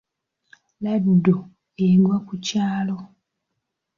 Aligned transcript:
Laddu 0.83 1.35
egwa 1.85 2.15
ku 2.27 2.33
kyalo. 2.45 2.97